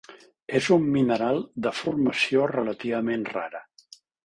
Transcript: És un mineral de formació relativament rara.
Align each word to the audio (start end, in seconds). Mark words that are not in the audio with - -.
És 0.59 0.69
un 0.75 0.87
mineral 0.95 1.37
de 1.67 1.75
formació 1.81 2.49
relativament 2.55 3.29
rara. 3.37 3.65